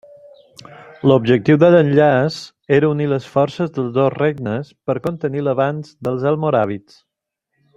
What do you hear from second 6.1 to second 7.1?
almoràvits.